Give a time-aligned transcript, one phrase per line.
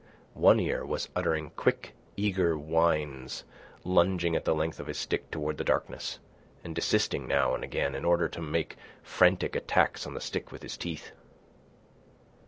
[0.33, 3.43] One Ear was uttering quick, eager whines,
[3.83, 6.17] lunging at the length of his stick toward the darkness,
[6.63, 10.63] and desisting now and again in order to make frantic attacks on the stick with
[10.63, 11.11] his teeth.